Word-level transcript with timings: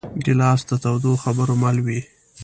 ګیلاس 0.23 0.61
د 0.69 0.71
تودو 0.83 1.11
خبرو 1.23 1.53
مل 1.63 1.77
وي. 1.85 1.99